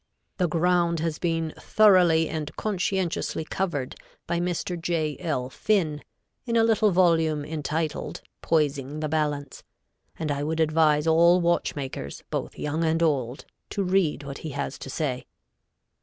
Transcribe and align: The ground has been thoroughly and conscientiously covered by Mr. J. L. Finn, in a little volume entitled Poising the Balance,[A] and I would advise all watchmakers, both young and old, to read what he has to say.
The 0.37 0.47
ground 0.47 0.99
has 1.01 1.19
been 1.19 1.53
thoroughly 1.59 2.27
and 2.27 2.55
conscientiously 2.55 3.45
covered 3.45 3.93
by 4.25 4.39
Mr. 4.39 4.75
J. 4.81 5.15
L. 5.19 5.47
Finn, 5.47 6.03
in 6.47 6.55
a 6.55 6.63
little 6.63 6.89
volume 6.89 7.45
entitled 7.45 8.21
Poising 8.41 9.01
the 9.01 9.07
Balance,[A] 9.09 9.61
and 10.17 10.31
I 10.31 10.41
would 10.41 10.59
advise 10.59 11.05
all 11.05 11.39
watchmakers, 11.39 12.23
both 12.31 12.57
young 12.57 12.83
and 12.83 13.03
old, 13.03 13.45
to 13.69 13.83
read 13.83 14.23
what 14.23 14.39
he 14.39 14.49
has 14.57 14.79
to 14.79 14.89
say. 14.89 15.27